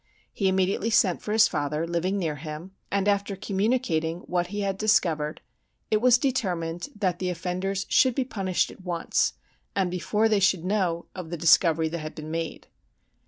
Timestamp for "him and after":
2.37-3.35